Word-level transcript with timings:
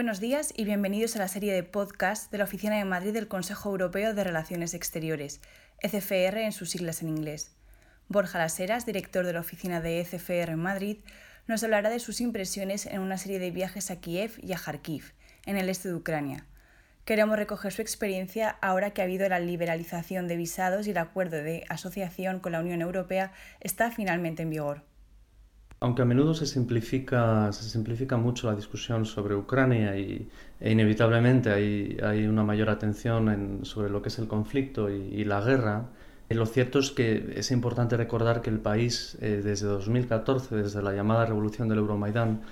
buenos 0.00 0.18
días 0.18 0.54
y 0.56 0.64
bienvenidos 0.64 1.14
a 1.14 1.18
la 1.18 1.28
serie 1.28 1.52
de 1.52 1.62
podcast 1.62 2.32
de 2.32 2.38
la 2.38 2.44
Oficina 2.44 2.78
de 2.78 2.86
Madrid 2.86 3.12
del 3.12 3.28
Consejo 3.28 3.68
Europeo 3.68 4.14
de 4.14 4.24
Relaciones 4.24 4.72
Exteriores, 4.72 5.42
ECFR 5.80 6.38
en 6.38 6.52
sus 6.52 6.70
siglas 6.70 7.02
en 7.02 7.10
inglés. 7.10 7.54
Borja 8.08 8.38
Laseras, 8.38 8.86
director 8.86 9.26
de 9.26 9.34
la 9.34 9.40
oficina 9.40 9.82
de 9.82 10.00
ECFR 10.00 10.52
en 10.52 10.58
Madrid, 10.58 11.00
nos 11.46 11.62
hablará 11.64 11.90
de 11.90 12.00
sus 12.00 12.22
impresiones 12.22 12.86
en 12.86 13.00
una 13.02 13.18
serie 13.18 13.38
de 13.38 13.50
viajes 13.50 13.90
a 13.90 14.00
Kiev 14.00 14.38
y 14.42 14.54
a 14.54 14.56
Kharkiv, 14.56 15.12
en 15.44 15.58
el 15.58 15.68
este 15.68 15.90
de 15.90 15.96
Ucrania. 15.96 16.46
Queremos 17.04 17.36
recoger 17.36 17.70
su 17.70 17.82
experiencia 17.82 18.56
ahora 18.62 18.92
que 18.92 19.02
ha 19.02 19.04
habido 19.04 19.28
la 19.28 19.38
liberalización 19.38 20.28
de 20.28 20.36
visados 20.38 20.86
y 20.86 20.92
el 20.92 20.98
acuerdo 20.98 21.42
de 21.42 21.66
asociación 21.68 22.40
con 22.40 22.52
la 22.52 22.60
Unión 22.60 22.80
Europea 22.80 23.32
está 23.60 23.90
finalmente 23.90 24.44
en 24.44 24.48
vigor. 24.48 24.89
Aunque 25.82 26.02
a 26.02 26.04
menudo 26.04 26.34
se 26.34 26.44
simplifica, 26.46 27.50
mucho 28.18 28.46
la 28.48 28.54
discusión 28.54 29.06
sobre 29.06 29.34
Ucrania 29.34 29.96
y, 29.96 30.28
e 30.60 30.70
inevitablemente 30.70 31.50
hay, 31.50 31.96
hay, 32.02 32.26
una 32.26 32.44
mayor 32.44 32.68
atención 32.68 33.60
sobre 33.64 33.88
lo 33.88 34.02
que 34.02 34.10
es 34.10 34.18
el 34.18 34.28
conflicto 34.28 34.90
y, 34.90 35.24
la 35.24 35.40
guerra, 35.40 35.88
eh, 36.28 36.34
lo 36.34 36.44
cierto 36.44 36.80
es 36.80 36.90
que 36.90 37.32
es 37.34 37.50
importante 37.50 37.96
recordar 37.96 38.42
que 38.42 38.50
el 38.50 38.60
país 38.60 39.16
eh, 39.22 39.40
desde 39.42 39.68
2014, 39.68 40.54
desde 40.54 40.82
la 40.82 40.92
llamada 40.92 41.24
revolución 41.24 41.68
del 41.70 41.78
Euromaidán, 41.78 42.42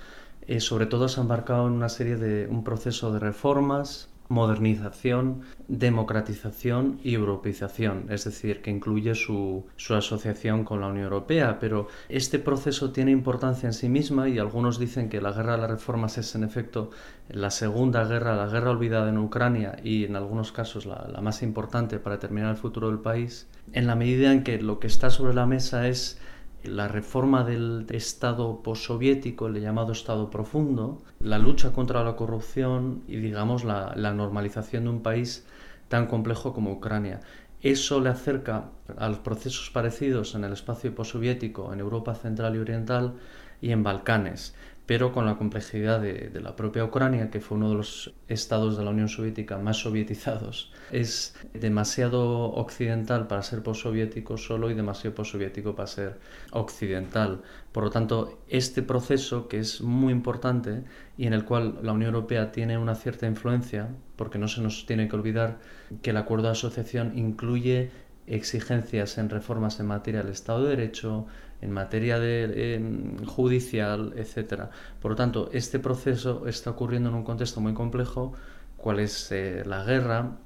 eh, 0.46 0.60
sobre 0.60 0.86
todo 0.86 1.06
se 1.08 1.20
ha 1.20 1.22
embarcado 1.22 1.66
en 1.66 1.74
una 1.74 1.90
serie 1.90 2.16
de 2.16 2.46
un 2.46 2.64
proceso 2.64 3.12
de 3.12 3.18
reformas 3.18 4.08
modernización, 4.28 5.40
democratización 5.68 7.00
y 7.02 7.14
europeización, 7.14 8.06
es 8.10 8.24
decir, 8.24 8.60
que 8.60 8.70
incluye 8.70 9.14
su, 9.14 9.66
asociación 9.90 10.64
con 10.64 10.80
la 10.80 10.88
Unión 10.88 11.04
Europea. 11.04 11.58
Pero 11.58 11.88
este 12.08 12.38
proceso 12.38 12.90
tiene 12.92 13.10
importancia 13.10 13.66
en 13.66 13.72
sí 13.72 13.88
misma 13.88 14.28
y 14.28 14.38
algunos 14.38 14.78
dicen 14.78 15.08
que 15.08 15.20
la 15.20 15.32
guerra 15.32 15.52
de 15.52 15.62
las 15.62 15.70
reformas 15.70 16.18
es 16.18 16.34
en 16.34 16.44
efecto 16.44 16.90
la 17.28 17.50
segunda 17.50 18.04
guerra, 18.04 18.36
la 18.36 18.46
guerra 18.46 18.70
olvidada 18.70 19.08
en 19.08 19.18
Ucrania 19.18 19.76
y 19.82 20.04
en 20.04 20.16
algunos 20.16 20.52
casos 20.52 20.86
la, 20.86 21.08
la 21.10 21.20
más 21.20 21.42
importante 21.42 21.98
para 21.98 22.16
determinar 22.16 22.50
el 22.50 22.56
futuro 22.56 22.88
del 22.88 23.00
país, 23.00 23.48
en 23.72 23.86
la 23.86 23.94
medida 23.94 24.32
en 24.32 24.44
que 24.44 24.60
lo 24.60 24.78
que 24.78 24.86
está 24.86 25.10
sobre 25.10 25.34
la 25.34 25.46
mesa 25.46 25.88
es 25.88 26.18
la 26.64 26.88
reforma 26.88 27.44
del 27.44 27.86
Estado 27.90 28.62
postsoviético, 28.62 29.46
el 29.46 29.60
llamado 29.60 29.92
Estado 29.92 30.30
profundo, 30.30 31.02
la 31.20 31.38
lucha 31.38 31.72
contra 31.72 32.04
la 32.04 32.16
corrupción 32.16 33.02
y, 33.06 33.16
digamos, 33.16 33.64
la, 33.64 33.94
normalización 34.12 34.84
de 34.84 34.90
un 34.90 35.02
país 35.02 35.46
tan 35.88 36.06
complejo 36.06 36.52
como 36.52 36.72
Ucrania. 36.72 37.20
Eso 37.62 38.00
le 38.00 38.10
acerca 38.10 38.70
a 38.96 39.08
los 39.08 39.18
procesos 39.18 39.70
parecidos 39.70 40.34
en 40.34 40.44
el 40.44 40.52
espacio 40.52 40.94
postsoviético, 40.94 41.72
en 41.72 41.80
Europa 41.80 42.14
Central 42.14 42.54
y 42.54 42.58
Oriental 42.58 43.14
y 43.60 43.72
en 43.72 43.82
Balcanes 43.82 44.54
pero 44.88 45.12
con 45.12 45.26
la 45.26 45.36
complejidad 45.36 46.00
de, 46.00 46.30
la 46.40 46.56
propia 46.56 46.82
Ucrania, 46.82 47.30
que 47.30 47.42
fue 47.42 47.58
uno 47.58 47.68
de 47.68 47.74
los 47.74 48.14
estados 48.26 48.78
de 48.78 48.84
la 48.84 48.90
Unión 48.90 49.10
Soviética 49.10 49.58
más 49.58 49.76
sovietizados, 49.76 50.72
es 50.90 51.36
demasiado 51.52 52.52
occidental 52.52 53.26
para 53.26 53.42
ser 53.42 53.62
postsoviético 53.62 54.38
solo 54.38 54.70
y 54.70 54.74
demasiado 54.74 55.14
postsoviético 55.14 55.76
para 55.76 55.88
ser 55.88 56.18
occidental. 56.52 57.42
Por 57.70 57.84
lo 57.84 57.90
tanto, 57.90 58.38
este 58.48 58.82
proceso, 58.82 59.46
que 59.46 59.58
es 59.58 59.82
muy 59.82 60.10
importante 60.10 60.84
y 61.18 61.26
en 61.26 61.34
el 61.34 61.44
cual 61.44 61.80
la 61.82 61.92
Unión 61.92 62.14
Europea 62.14 62.50
tiene 62.50 62.78
una 62.78 62.94
cierta 62.94 63.26
influencia, 63.26 63.90
porque 64.16 64.38
no 64.38 64.48
se 64.48 64.62
nos 64.62 64.86
tiene 64.86 65.06
que 65.06 65.16
olvidar 65.16 65.58
que 66.00 66.10
el 66.10 66.16
acuerdo 66.16 66.46
de 66.46 66.52
asociación 66.52 67.12
incluye 67.18 67.90
exigencias 68.30 69.18
en 69.18 69.30
reformas 69.30 69.80
en 69.80 69.86
materia 69.86 70.22
del 70.22 70.32
Estado 70.32 70.64
de 70.64 70.76
Derecho, 70.76 71.26
en 71.60 71.72
materia 71.72 72.18
de, 72.18 72.80
judicial, 73.26 74.14
etc. 74.16 74.64
Por 75.00 75.12
lo 75.12 75.16
tanto, 75.16 75.50
este 75.52 75.78
proceso 75.78 76.46
está 76.46 76.70
ocurriendo 76.70 77.08
en 77.08 77.16
un 77.16 77.24
contexto 77.24 77.60
muy 77.60 77.74
complejo, 77.74 78.32
cuál 78.76 79.00
es 79.00 79.32
eh, 79.32 79.64
la 79.66 79.84
guerra, 79.84 80.36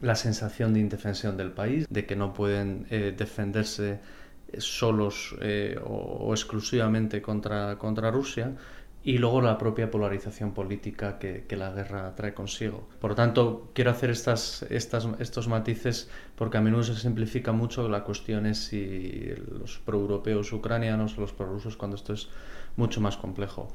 la 0.00 0.14
sensación 0.16 0.74
de 0.74 0.80
indefensión 0.80 1.36
del 1.36 1.52
país, 1.52 1.86
de 1.88 2.06
que 2.06 2.16
no 2.16 2.32
pueden 2.32 2.86
eh, 2.90 3.14
defenderse 3.16 4.00
solos 4.58 5.36
eh, 5.40 5.78
o, 5.84 5.94
o, 5.94 6.32
exclusivamente 6.34 7.22
contra, 7.22 7.76
contra 7.78 8.10
Rusia, 8.10 8.56
y 9.02 9.16
luego 9.18 9.40
la 9.40 9.56
propia 9.56 9.90
polarización 9.90 10.52
política 10.52 11.18
que, 11.18 11.44
la 11.56 11.70
guerra 11.70 12.14
trae 12.14 12.34
consigo. 12.34 12.86
Por 13.00 13.10
lo 13.10 13.16
tanto, 13.16 13.70
quiero 13.74 13.90
hacer 13.90 14.10
estas, 14.10 14.64
estos 14.68 15.48
matices 15.48 16.10
porque 16.36 16.58
a 16.58 16.60
menudo 16.60 16.82
se 16.82 16.96
simplifica 16.96 17.52
mucho 17.52 17.88
la 17.88 18.04
cuestión 18.04 18.46
es 18.46 18.58
si 18.58 19.32
los 19.58 19.78
proeuropeos 19.78 20.52
ucranianos 20.52 21.16
o 21.16 21.22
los 21.22 21.32
prorrusos 21.32 21.76
cuando 21.76 21.96
esto 21.96 22.12
es 22.12 22.28
mucho 22.76 23.00
más 23.00 23.16
complejo. 23.16 23.72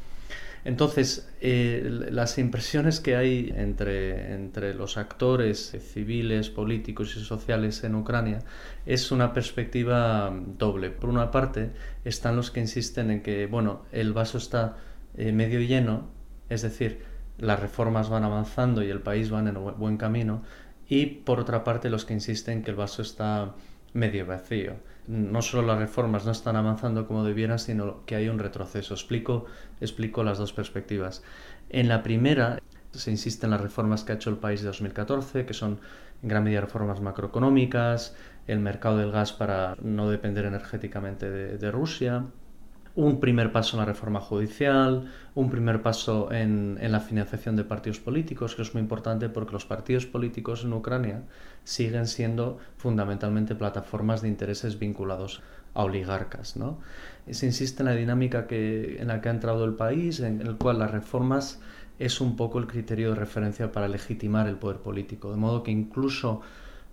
Entonces, 0.63 1.31
eh, 1.41 1.87
las 2.09 2.39
impresiones 2.39 2.99
que 2.99 3.15
hay 3.15 3.53
entre, 3.55 4.33
entre 4.33 4.73
los 4.73 4.97
actores 4.97 5.77
civiles, 5.93 6.49
políticos 6.49 7.15
y 7.15 7.23
sociales 7.23 7.83
en 7.83 7.93
Ucrania 7.93 8.39
es 8.87 9.11
una 9.11 9.31
perspectiva 9.31 10.33
doble. 10.57 10.89
Por 10.89 11.11
una 11.11 11.29
parte, 11.29 11.69
están 12.03 12.35
los 12.35 12.49
que 12.49 12.61
insisten 12.61 13.11
en 13.11 13.21
que, 13.21 13.45
bueno, 13.45 13.83
el 13.91 14.11
vaso 14.11 14.39
está 14.39 14.77
eh, 15.17 15.31
medio 15.31 15.59
lleno, 15.59 16.07
es 16.49 16.61
decir, 16.61 17.03
las 17.37 17.59
reformas 17.59 18.09
van 18.09 18.23
avanzando 18.23 18.83
y 18.83 18.89
el 18.89 19.01
país 19.01 19.33
va 19.33 19.39
en 19.39 19.53
buen 19.77 19.97
camino, 19.97 20.43
y 20.87 21.05
por 21.07 21.39
otra 21.39 21.63
parte 21.63 21.89
los 21.89 22.05
que 22.05 22.13
insisten 22.13 22.63
que 22.63 22.71
el 22.71 22.77
vaso 22.77 23.01
está 23.01 23.53
medio 23.93 24.25
vacío. 24.25 24.73
No 25.07 25.41
solo 25.41 25.67
las 25.67 25.79
reformas 25.79 26.25
no 26.25 26.31
están 26.31 26.55
avanzando 26.55 27.07
como 27.07 27.23
debieran, 27.23 27.59
sino 27.59 28.05
que 28.05 28.15
hay 28.15 28.27
un 28.27 28.39
retroceso. 28.39 28.93
Explico, 28.93 29.45
explico 29.79 30.23
las 30.23 30.37
dos 30.37 30.53
perspectivas. 30.53 31.23
En 31.69 31.87
la 31.87 32.03
primera 32.03 32.59
se 32.91 33.11
insiste 33.11 33.45
en 33.45 33.51
las 33.51 33.61
reformas 33.61 34.03
que 34.03 34.13
ha 34.13 34.15
hecho 34.15 34.29
el 34.29 34.37
país 34.37 34.61
de 34.61 34.67
2014, 34.67 35.45
que 35.45 35.53
son 35.53 35.79
en 36.23 36.29
gran 36.29 36.43
medida 36.43 36.61
reformas 36.61 37.01
macroeconómicas, 37.01 38.15
el 38.47 38.59
mercado 38.59 38.97
del 38.97 39.11
gas 39.11 39.33
para 39.33 39.75
no 39.81 40.09
depender 40.09 40.45
energéticamente 40.45 41.29
de 41.29 41.71
Rusia, 41.71 42.25
un 42.95 43.19
primer 43.19 43.51
paso 43.51 43.75
en 43.75 43.79
la 43.79 43.85
reforma 43.85 44.22
judicial, 44.22 45.11
un 45.35 45.50
primer 45.50 45.81
paso 45.81 46.31
en, 46.31 46.79
la 46.81 47.01
financiación 47.01 47.57
de 47.57 47.66
partidos 47.66 48.00
políticos, 48.00 48.56
que 48.56 48.61
es 48.61 48.73
muy 48.73 48.81
importante 48.81 49.28
porque 49.28 49.51
los 49.51 49.66
partidos 49.66 50.06
políticos 50.06 50.63
en 50.63 50.72
Ucrania 50.73 51.23
siguen 51.66 52.07
siendo 52.07 52.57
fundamentalmente 52.78 53.53
plataformas 53.53 54.22
de 54.22 54.29
intereses 54.29 54.79
vinculados 54.79 55.41
a 55.73 55.84
oligarcas. 55.84 56.55
¿no? 56.55 56.79
Se 57.29 57.45
insiste 57.45 57.84
en 57.84 57.88
la 57.88 57.95
dinámica 57.95 58.47
que, 58.47 58.97
en 59.01 59.09
la 59.09 59.19
que 59.19 59.28
ha 59.28 59.34
entrado 59.34 59.66
el 59.66 59.73
país, 59.73 60.22
en 60.22 60.39
el 60.39 60.55
cual 60.55 60.79
las 60.79 60.91
reformas 60.91 61.59
es 62.00 62.22
un 62.22 62.38
poco 62.38 62.59
el 62.59 62.67
criterio 62.67 63.09
de 63.09 63.16
referencia 63.16 63.73
para 63.73 63.89
legitimar 63.89 64.47
el 64.47 64.55
poder 64.55 64.78
político, 64.78 65.31
de 65.31 65.38
modo 65.38 65.63
que 65.63 65.72
incluso 65.72 66.41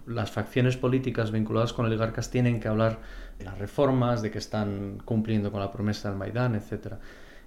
las 0.07 0.31
facciones 0.31 0.77
políticas 0.77 1.31
vinculadas 1.31 1.73
con 1.73 1.87
oligarcas 1.87 2.31
tienen 2.31 2.61
que 2.61 2.69
hablar 2.69 3.01
de 3.39 3.45
las 3.45 3.59
reformas, 3.59 4.23
de 4.23 4.31
que 4.31 4.39
están 4.39 4.99
cumpliendo 5.05 5.51
con 5.51 5.61
la 5.61 5.71
promesa 5.71 6.09
del 6.09 6.19
Maidán, 6.19 6.55
etc. 6.55 6.95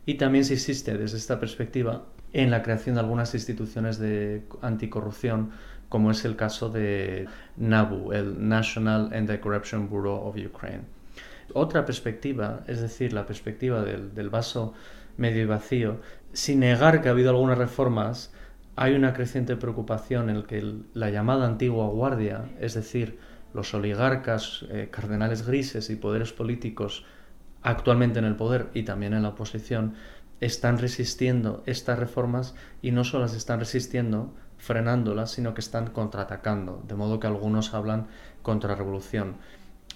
Y 0.06 0.16
también 0.16 0.46
se 0.46 0.54
insiste 0.54 0.98
desde 0.98 1.18
esta 1.18 1.40
perspectiva 1.40 2.06
en 2.34 2.52
la 2.52 2.62
creación 2.62 2.96
de 2.96 3.02
algunas 3.02 3.34
instituciones 3.34 3.98
de 3.98 4.44
anticorrupción, 4.62 5.52
como 5.90 6.12
es 6.12 6.26
el 6.26 6.36
caso 6.36 6.70
de 6.70 7.28
NABU, 7.58 8.12
el 8.12 8.48
National 8.48 9.12
Anti-Corruption 9.14 9.90
Bureau 9.90 10.28
of 10.28 10.36
Ukraine. 10.36 10.84
Otra 11.54 11.86
perspectiva, 11.86 12.64
es 12.68 12.82
decir, 12.82 13.14
la 13.14 13.26
perspectiva 13.26 13.84
del, 13.84 14.14
del 14.14 14.30
vaso 14.30 14.74
medio 15.18 15.44
y 15.44 15.46
vacío, 15.46 16.02
sin 16.34 16.60
negar 16.60 17.02
que 17.02 17.08
ha 17.08 17.12
habido 17.12 17.30
algunas 17.30 17.58
reformas, 17.58 18.34
hay 18.76 18.94
una 18.94 19.14
creciente 19.14 19.56
preocupación 19.56 20.30
en 20.30 20.44
que 20.44 20.76
la 20.94 21.10
llamada 21.10 21.46
antigua 21.46 21.88
guardia, 21.88 22.52
es 22.60 22.74
decir, 22.74 23.20
los 23.54 23.74
oligarcas, 23.74 24.66
eh, 24.70 24.90
cardenales 24.92 25.48
grises 25.48 25.90
y 25.90 25.96
poderes 25.96 26.34
políticos 26.34 27.06
actualmente 27.64 28.20
en 28.20 28.26
el 28.26 28.36
poder 28.36 28.70
y 28.74 28.84
también 28.84 29.14
en 29.14 29.24
la 29.24 29.30
oposición, 29.30 29.96
están 30.42 30.78
resistiendo 30.78 31.64
estas 31.66 31.98
reformas 31.98 32.54
y 32.82 32.92
no 32.92 33.04
solo 33.04 33.24
las 33.24 33.34
están 33.34 33.60
resistiendo, 33.60 34.34
frenándolas, 34.58 35.32
sino 35.32 35.54
que 35.54 35.62
están 35.62 35.88
contraatacando, 35.88 36.84
de 36.88 36.96
modo 36.96 37.20
que 37.20 37.28
algunos 37.28 37.74
hablan 37.74 38.08
contra 38.42 38.76
revolución. 38.76 39.38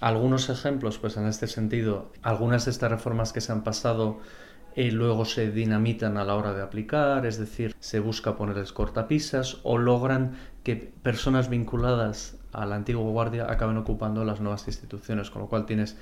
Algunos 0.00 0.48
ejemplos, 0.48 0.98
pues 0.98 1.18
en 1.18 1.26
este 1.26 1.46
sentido, 1.46 2.10
algunas 2.22 2.64
de 2.64 2.70
estas 2.70 2.90
reformas 2.90 3.32
que 3.32 3.42
se 3.42 3.52
han 3.52 3.62
pasado 3.62 4.20
luego 4.90 5.26
se 5.26 5.50
dinamitan 5.50 6.16
a 6.16 6.24
la 6.24 6.36
hora 6.36 6.54
de 6.54 6.62
aplicar, 6.62 7.26
es 7.26 7.38
decir, 7.38 7.74
se 7.80 8.00
busca 8.00 8.36
ponerles 8.36 8.72
cortapisas 8.72 9.58
o 9.62 9.76
logran 9.76 10.32
que 10.62 10.76
personas 10.76 11.50
vinculadas 11.50 12.38
a 12.52 12.64
la 12.64 12.76
antigua 12.76 13.02
guardia 13.10 13.50
acaben 13.50 13.76
ocupando 13.76 14.24
las 14.24 14.40
nuevas 14.40 14.66
instituciones, 14.66 15.30
con 15.30 15.42
lo 15.42 15.48
cual 15.48 15.66
tienes 15.66 15.98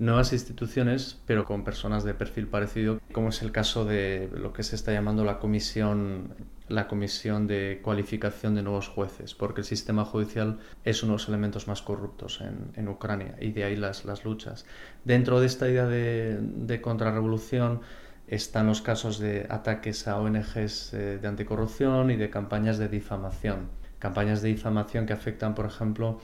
nuevas 0.00 0.32
instituciones, 0.32 1.20
pero 1.26 1.44
con 1.44 1.62
personas 1.62 2.04
de 2.04 2.14
perfil 2.14 2.46
parecido, 2.46 3.00
como 3.12 3.28
es 3.28 3.42
el 3.42 3.52
caso 3.52 3.84
de 3.84 4.30
lo 4.34 4.52
que 4.52 4.62
se 4.62 4.74
está 4.74 4.92
llamando 4.92 5.24
la 5.24 5.38
comisión, 5.38 6.34
la 6.68 6.88
comisión 6.88 7.46
de 7.46 7.80
cualificación 7.82 8.54
de 8.54 8.62
nuevos 8.62 8.88
jueces, 8.88 9.34
porque 9.34 9.60
el 9.60 9.66
sistema 9.66 10.06
judicial 10.06 10.58
es 10.84 11.02
uno 11.02 11.12
de 11.12 11.18
los 11.18 11.28
elementos 11.28 11.68
más 11.68 11.82
corruptos 11.82 12.40
en, 12.40 12.88
Ucrania 12.88 13.36
y 13.40 13.50
de 13.52 13.64
ahí 13.64 13.76
las, 13.76 14.06
las 14.06 14.24
luchas. 14.24 14.64
Dentro 15.04 15.38
de 15.38 15.46
esta 15.46 15.68
idea 15.68 15.86
de, 15.86 16.38
de 16.40 16.80
contrarrevolución, 16.80 17.82
están 18.30 18.68
los 18.68 18.80
casos 18.80 19.18
de 19.18 19.46
ataques 19.50 20.06
a 20.06 20.16
ONGs 20.16 20.94
eh, 20.94 21.18
de 21.20 21.28
anticorrupción 21.28 22.12
y 22.12 22.16
de 22.16 22.30
campañas 22.30 22.78
de 22.78 22.88
difamación. 22.88 23.68
Campañas 23.98 24.40
de 24.40 24.48
difamación 24.48 25.04
que 25.04 25.12
afectan, 25.12 25.56
por 25.56 25.66
ejemplo, 25.66 26.20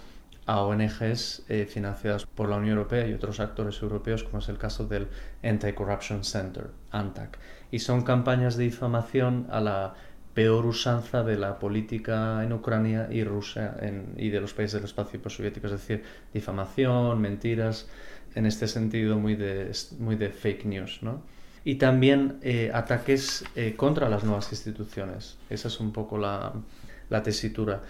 a 0.46 0.62
ONGs 0.62 1.42
eh, 1.48 1.66
financiadas 1.68 2.24
por 2.24 2.48
la 2.48 2.56
Unión 2.56 2.78
Europea 2.78 3.08
y 3.08 3.12
otros 3.12 3.40
actores 3.40 3.82
europeos, 3.82 4.22
como 4.22 4.38
es 4.38 4.48
el 4.48 4.56
caso 4.56 4.86
del 4.86 5.08
Anti-Corruption 5.42 6.22
Center, 6.22 6.70
ANTAC. 6.92 7.38
Y 7.72 7.80
son 7.80 8.02
campañas 8.02 8.56
de 8.56 8.64
difamación 8.64 9.48
a 9.50 9.60
la 9.60 9.94
peor 10.32 10.64
usanza 10.64 11.24
de 11.24 11.36
la 11.36 11.58
política 11.58 12.44
en 12.44 12.52
Ucrania 12.52 13.08
y 13.10 13.24
Rusia 13.24 13.74
y 14.16 14.28
de 14.28 14.40
los 14.40 14.54
países 14.54 14.74
del 14.74 14.84
espacio 14.84 15.20
postsoviético, 15.20 15.66
es 15.66 15.72
decir, 15.72 16.04
difamación, 16.32 17.20
mentiras, 17.20 17.88
en 18.34 18.46
este 18.46 18.68
sentido 18.68 19.18
muy 19.18 19.34
de, 19.34 19.72
muy 19.98 20.14
de 20.14 20.28
fake 20.28 20.66
news. 20.66 21.02
¿no? 21.02 21.22
Y 21.66 21.74
también 21.74 22.38
eh, 22.40 22.70
ataques 22.72 23.44
eh, 23.56 23.74
contra 23.76 24.08
las 24.08 24.24
nuevas 24.24 24.50
instituciones. 24.52 25.36
Esa 25.50 25.68
es 25.68 25.80
un 25.80 25.92
poco 25.92 26.16
la, 26.16 26.54
la 27.10 27.22
tesitura. 27.22 27.82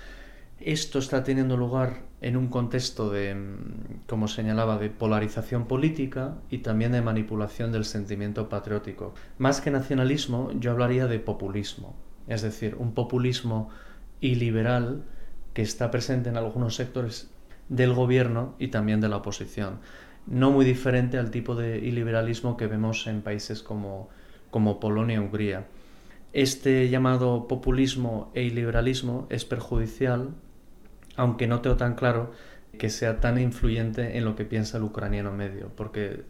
Esto 0.58 0.98
está 0.98 1.22
teniendo 1.22 1.56
lugar 1.56 2.00
en 2.22 2.36
un 2.36 2.48
contexto 2.48 3.10
de, 3.10 3.34
mm, 3.34 4.06
como 4.08 4.26
señalaba, 4.26 4.78
de 4.78 4.88
polarización 4.88 5.66
política 5.68 6.38
y 6.50 6.58
también 6.58 6.92
de 6.92 7.02
manipulación 7.02 7.70
del 7.70 7.84
sentimiento 7.84 8.48
patriótico. 8.48 9.14
Más 9.38 9.60
que 9.60 9.70
nacionalismo, 9.70 10.50
yo 10.58 10.72
hablaría 10.72 11.06
de 11.06 11.20
populismo 11.20 11.94
es 12.26 12.42
decir, 12.42 12.76
un 12.78 12.92
populismo 12.92 13.70
iliberal 14.20 15.04
que 15.54 15.62
está 15.62 15.90
presente 15.90 16.28
en 16.28 16.36
algunos 16.36 16.74
sectores 16.74 17.30
del 17.68 17.94
gobierno 17.94 18.54
y 18.58 18.68
también 18.68 19.00
de 19.00 19.08
la 19.08 19.16
oposición. 19.16 19.80
No 20.26 20.50
muy 20.50 20.64
diferente 20.64 21.18
al 21.18 21.30
tipo 21.30 21.54
de 21.54 21.78
iliberalismo 21.78 22.56
que 22.56 22.66
vemos 22.66 23.06
en 23.06 23.22
países 23.22 23.62
como, 23.62 24.08
como 24.50 24.80
Polonia 24.80 25.16
y 25.16 25.18
Hungría. 25.18 25.66
Este 26.32 26.88
llamado 26.88 27.48
populismo 27.48 28.30
e 28.34 28.42
iliberalismo 28.42 29.26
es 29.30 29.44
perjudicial, 29.44 30.34
aunque 31.16 31.46
no 31.46 31.60
tengo 31.60 31.76
tan 31.76 31.94
claro 31.94 32.32
que 32.78 32.90
sea 32.90 33.20
tan 33.20 33.38
influyente 33.38 34.18
en 34.18 34.24
lo 34.24 34.36
que 34.36 34.44
piensa 34.44 34.78
el 34.78 34.84
ucraniano 34.84 35.32
medio, 35.32 35.70
porque 35.74 36.24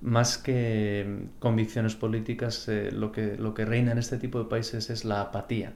más 0.00 0.38
que 0.38 1.28
convicciones 1.38 1.94
políticas, 1.94 2.68
eh, 2.68 2.90
lo, 2.92 3.12
que, 3.12 3.36
lo 3.36 3.54
que 3.54 3.64
reina 3.64 3.92
en 3.92 3.98
este 3.98 4.18
tipo 4.18 4.38
de 4.38 4.46
países 4.46 4.90
es 4.90 5.04
la 5.04 5.20
apatía, 5.20 5.72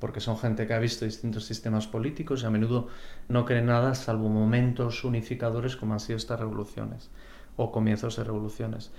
porque 0.00 0.20
son 0.20 0.38
gente 0.38 0.66
que 0.66 0.74
ha 0.74 0.78
visto 0.78 1.04
distintos 1.04 1.44
sistemas 1.44 1.86
políticos 1.86 2.42
y 2.42 2.46
a 2.46 2.50
menudo 2.50 2.88
no 3.28 3.44
cree 3.44 3.62
nada 3.62 3.94
salvo 3.94 4.28
momentos 4.28 5.04
unificadores 5.04 5.76
como 5.76 5.92
han 5.92 6.00
sido 6.00 6.16
estas 6.16 6.40
revoluciones 6.40 7.10
o 7.56 7.70
comienzos 7.70 8.16
de 8.16 8.24
revoluciones. 8.24 8.90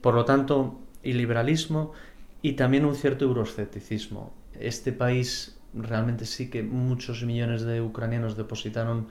Por 0.00 0.14
lo 0.14 0.24
tanto, 0.24 0.80
y 1.02 1.14
y 2.42 2.52
también 2.54 2.84
un 2.84 2.94
cierto 2.94 3.24
euroscepticismo. 3.24 4.32
Este 4.58 4.92
país 4.92 5.58
realmente 5.74 6.24
sí 6.24 6.50
que 6.50 6.62
muchos 6.62 7.22
millones 7.22 7.62
de 7.62 7.80
ucranianos 7.80 8.36
depositaron 8.36 9.08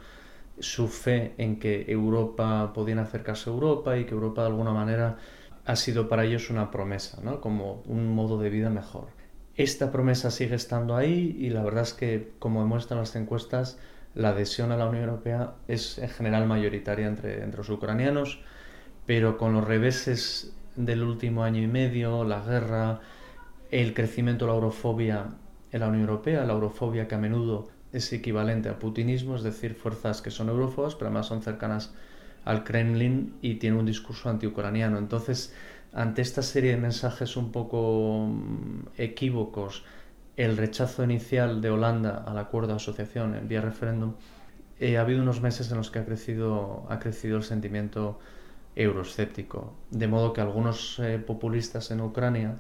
su 0.59 0.87
fe 0.87 1.33
en 1.37 1.57
que 1.59 1.85
Europa 1.87 2.73
podían 2.73 2.99
acercarse 2.99 3.49
a 3.49 3.53
Europa 3.53 3.97
y 3.97 4.05
que 4.05 4.13
Europa 4.13 4.41
de 4.41 4.47
alguna 4.47 4.73
manera 4.73 5.17
ha 5.65 5.75
sido 5.75 6.09
para 6.09 6.25
ellos 6.25 6.49
una 6.49 6.71
promesa, 6.71 7.21
¿no? 7.23 7.39
como 7.39 7.83
un 7.85 8.13
modo 8.13 8.39
de 8.39 8.49
vida 8.49 8.69
mejor. 8.69 9.18
Esta 9.55 9.91
promesa 9.91 10.31
sigue 10.31 10.55
estando 10.55 10.95
ahí 10.95 11.35
y 11.39 11.49
la 11.49 11.63
verdad 11.63 11.83
es 11.83 11.93
que, 11.93 12.31
como 12.39 12.61
demuestran 12.61 12.99
las 12.99 13.15
encuestas, 13.15 13.77
la 14.15 14.29
adhesión 14.29 14.71
a 14.71 14.77
la 14.77 14.87
Unión 14.87 15.03
Europea 15.03 15.53
es 15.67 15.97
en 15.97 16.09
general 16.09 16.47
mayoritaria 16.47 17.07
entre, 17.07 17.43
entre 17.43 17.57
los 17.57 17.69
ucranianos, 17.69 18.41
pero 19.05 19.37
con 19.37 19.53
los 19.53 19.65
reveses 19.65 20.53
del 20.75 21.03
último 21.03 21.43
año 21.43 21.61
y 21.61 21.67
medio, 21.67 22.23
la 22.23 22.41
guerra, 22.41 23.01
el 23.71 23.93
crecimiento 23.93 24.45
de 24.45 24.51
la 24.51 24.55
eurofobia 24.55 25.25
en 25.71 25.79
la 25.79 25.87
Unión 25.87 26.03
Europea, 26.03 26.45
la 26.45 26.53
eurofobia 26.53 27.07
que 27.07 27.15
a 27.15 27.17
menudo 27.17 27.69
es 27.91 28.11
equivalente 28.13 28.69
a 28.69 28.79
putinismo, 28.79 29.35
es 29.35 29.43
decir, 29.43 29.75
fuerzas 29.75 30.21
que 30.21 30.31
son 30.31 30.49
eurofobas, 30.49 30.95
pero 30.95 31.07
además 31.07 31.27
son 31.27 31.41
cercanas 31.41 31.93
al 32.45 32.63
Kremlin 32.63 33.33
y 33.41 33.55
tienen 33.55 33.79
un 33.79 33.85
discurso 33.85 34.29
antiucraniano. 34.29 34.97
Entonces, 34.97 35.53
ante 35.93 36.21
esta 36.21 36.41
serie 36.41 36.71
de 36.71 36.77
mensajes 36.77 37.35
un 37.37 37.51
poco 37.51 38.27
mm, 38.27 38.87
equívocos, 38.97 39.83
el 40.37 40.55
rechazo 40.55 41.03
inicial 41.03 41.61
de 41.61 41.69
Holanda 41.69 42.23
al 42.25 42.37
acuerdo 42.37 42.69
de 42.69 42.75
asociación 42.75 43.35
en 43.35 43.47
vía 43.47 43.61
referéndum, 43.61 44.13
eh, 44.79 44.97
ha 44.97 45.01
habido 45.01 45.21
unos 45.21 45.41
meses 45.41 45.69
en 45.71 45.77
los 45.77 45.91
que 45.91 45.99
ha 45.99 46.05
crecido, 46.05 46.85
ha 46.89 46.99
crecido 46.99 47.37
el 47.37 47.43
sentimiento 47.43 48.19
euroescéptico, 48.75 49.73
de 49.91 50.07
modo 50.07 50.31
que 50.31 50.39
algunos 50.39 50.99
eh, 50.99 51.19
populistas 51.19 51.91
en 51.91 51.99
Ucrania, 52.01 52.55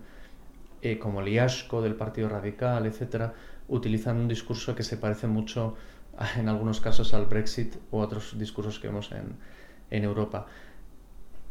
eh, 0.81 0.99
como 0.99 1.21
Liashko 1.21 1.81
del 1.81 1.95
Partido 1.95 2.27
Radical, 2.27 2.85
etcétera, 2.85 3.33
utilizan 3.69 4.17
un 4.17 4.27
discurso 4.27 4.75
que 4.75 4.83
se 4.83 4.97
parece 4.97 5.27
mucho 5.27 5.75
en 6.37 6.49
algunos 6.49 6.81
casos 6.81 7.13
al 7.13 7.27
Brexit 7.27 7.75
o 7.91 7.99
otros 7.99 8.37
discursos 8.37 8.79
que 8.79 8.87
vemos 8.87 9.11
en 9.11 10.03
Europa. 10.03 10.47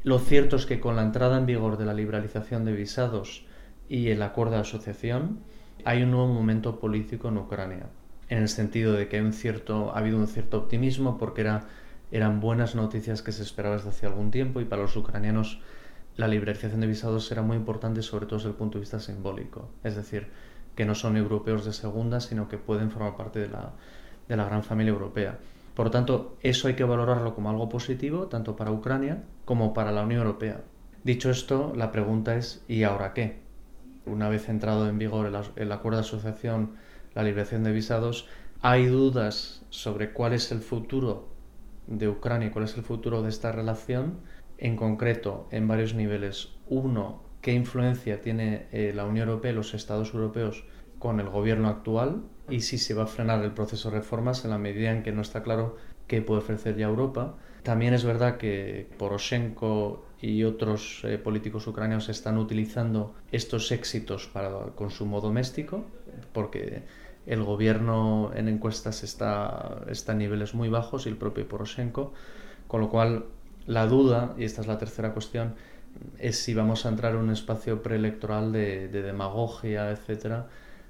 Lo 0.05 0.21
cierto 0.21 0.55
es 0.55 0.65
que 0.65 0.79
con 0.79 0.95
la 0.95 1.03
entrada 1.03 1.39
en 1.39 1.47
vigor 1.47 1.77
de 1.77 1.85
la 1.85 1.93
liberalización 1.93 2.65
de 2.65 2.73
visados 2.73 3.45
y 3.89 4.11
el 4.11 4.23
acuerdo 4.23 4.55
de 4.55 4.61
asociación, 4.61 5.41
hay 5.85 6.03
un 6.03 6.13
nuevo 6.13 6.29
momento 6.29 6.79
político 6.79 7.29
en 7.29 7.39
Ucrania, 7.39 7.87
en 8.29 8.39
el 8.39 8.49
sentido 8.49 8.93
de 8.93 9.09
que 9.09 9.17
hay 9.17 9.23
un 9.23 9.33
cierto, 9.33 9.91
ha 9.93 9.99
habido 9.99 10.19
un 10.19 10.29
cierto 10.29 10.59
optimismo 10.59 11.19
porque 11.19 11.41
era, 11.41 11.67
eran 12.13 12.39
buenas 12.39 12.77
noticias 12.77 13.23
que 13.23 13.33
se 13.33 13.43
esperaban 13.43 13.79
desde 13.79 13.91
hace 13.91 14.07
algún 14.07 14.31
tiempo 14.31 14.61
y 14.61 14.65
para 14.65 14.83
los 14.83 14.97
ucranianos 14.97 15.61
la 16.17 16.29
liberalización 16.29 16.81
de 16.81 16.87
visados 16.87 17.31
era 17.33 17.43
muy 17.43 17.57
importante 17.57 18.03
sobre 18.03 18.27
todo 18.27 18.39
desde 18.39 18.51
el 18.51 18.55
punto 18.55 18.79
de 18.79 18.83
vista 18.83 19.01
simbólico. 19.01 19.69
Es 19.83 19.97
decir, 19.97 20.29
que 20.77 20.85
no 20.85 20.95
son 20.95 21.17
europeos 21.17 21.65
de 21.65 21.73
segunda, 21.73 22.21
sino 22.21 22.49
que 22.49 22.57
pueden 22.57 22.93
formar 22.93 23.17
parte 23.17 23.41
de 23.41 23.49
la 23.49 24.45
gran 24.45 24.63
familia 24.63 24.93
europea. 24.93 25.39
Por 25.79 25.87
lo 25.87 25.91
tanto, 25.93 26.37
eso 26.43 26.67
hay 26.67 26.75
que 26.75 26.83
valorarlo 26.83 27.37
como 27.37 27.51
algo 27.51 27.69
positivo, 27.69 28.27
tanto 28.27 28.57
para 28.57 28.73
Ucrania 28.73 29.23
como 29.45 29.75
para 29.75 29.93
la 29.93 30.03
Unión 30.03 30.23
Europea. 30.23 30.63
Dicho 31.05 31.31
esto, 31.31 31.73
la 31.77 31.93
pregunta 31.93 32.35
es 32.35 32.65
¿y 32.67 32.83
ahora 32.83 33.15
qué? 33.15 33.39
Una 34.05 34.29
vez 34.29 34.49
entrado 34.49 34.89
en 34.89 34.99
vigor 34.99 35.33
el, 35.55 35.71
acuerdo 35.71 35.99
de 35.99 36.05
asociación, 36.05 36.73
la 37.15 37.23
liberación 37.23 37.63
de 37.63 37.71
visados, 37.71 38.27
hay 38.61 38.87
dudas 38.87 39.65
sobre 39.71 40.13
cuál 40.13 40.33
es 40.33 40.51
el 40.51 40.63
futuro 40.63 41.29
de 41.87 42.09
Ucrania 42.09 42.49
y 42.49 42.51
cuál 42.51 42.65
es 42.65 42.77
el 42.77 42.83
futuro 42.83 43.23
de 43.23 43.29
esta 43.29 43.53
relación, 43.53 44.19
en 44.59 44.75
concreto 44.75 45.47
en 45.53 45.69
varios 45.69 45.95
niveles. 45.95 46.57
Uno, 46.67 47.23
qué 47.41 47.53
influencia 47.53 48.21
tiene 48.21 48.67
eh, 48.73 48.91
la 48.97 49.05
Unión 49.05 49.29
Europea 49.29 49.53
y 49.53 49.55
los 49.55 49.75
Estados 49.75 50.13
europeos 50.13 50.65
con 50.99 51.21
el 51.21 51.29
gobierno 51.29 51.69
actual 51.69 52.23
y 52.49 52.63
si 52.63 52.79
se 52.79 52.95
va 52.95 53.05
a 53.05 53.07
frenar 53.07 53.45
el 53.45 53.53
proceso 53.53 53.91
de 53.91 53.99
reformas 53.99 54.45
en 54.45 54.51
la 54.51 54.59
medida 54.59 54.91
en 54.91 55.03
que 55.03 55.13
no 55.13 55.23
está 55.23 55.43
claro 55.43 55.77
qué 56.07 56.23
puede 56.23 56.41
ofrecer 56.41 56.77
ya 56.77 56.87
Europa. 56.87 57.37
También 57.63 57.95
es 57.95 58.05
verdad 58.05 58.39
que 58.39 58.89
Poroshenko 58.99 60.05
y 60.21 60.45
otros 60.45 61.03
eh, 61.05 61.19
políticos 61.19 61.67
ucranianos 61.67 62.09
están 62.09 62.39
utilizando 62.39 63.15
estos 63.31 63.71
éxitos 63.71 64.27
para 64.27 64.51
consumo 64.75 65.21
doméstico, 65.21 65.85
porque 66.33 66.83
el 67.27 67.45
gobierno 67.45 68.31
en 68.35 68.49
encuestas 68.49 69.05
está, 69.05 69.83
está 69.89 70.13
a 70.13 70.15
niveles 70.15 70.55
muy 70.55 70.69
bajos 70.69 71.07
y 71.07 71.11
el 71.11 71.17
propio 71.17 71.47
Poroshenko, 71.47 72.13
con 72.67 72.81
lo 72.81 72.89
cual 72.89 73.27
la 73.67 73.87
duda, 73.87 74.35
y 74.39 74.45
esta 74.45 74.63
es 74.63 74.67
la 74.67 74.79
tercera 74.79 75.13
cuestión, 75.13 75.55
es 76.19 76.39
si 76.39 76.55
vamos 76.55 76.87
a 76.87 76.89
entrar 76.89 77.13
en 77.13 77.21
un 77.21 77.31
espacio 77.31 77.83
preelectoral 77.83 78.53
de, 78.53 78.89
demagogia, 78.89 79.91
etcétera, 79.91 80.47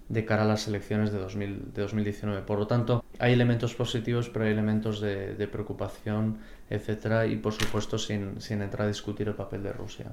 de 0.09 0.25
cara 0.25 0.43
a 0.43 0.47
las 0.47 0.67
elecciones 0.69 1.13
de, 1.13 1.19
2019. 1.19 2.43
Por 2.43 2.59
lo 2.59 2.67
tanto, 2.67 3.05
hay 3.19 3.33
elementos 3.33 3.75
positivos, 3.75 4.29
pero 4.29 4.45
hay 4.45 4.53
elementos 4.53 5.01
de, 5.01 5.49
preocupación, 5.51 6.39
etcétera, 6.71 7.27
y 7.27 7.37
por 7.37 7.53
supuesto 7.53 7.99
sin, 7.99 8.41
sin 8.41 8.63
entrar 8.63 8.87
a 8.87 8.89
discutir 8.89 9.29
el 9.29 9.35
papel 9.35 9.63
de 9.63 9.73
Rusia. 9.73 10.13